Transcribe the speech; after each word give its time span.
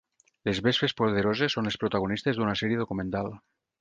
Les 0.47 0.61
Vespes 0.67 0.95
poderoses 1.01 1.57
són 1.57 1.69
les 1.71 1.77
protagonistes 1.83 2.41
d'una 2.41 2.57
sèrie 2.63 2.81
documental. 2.85 3.31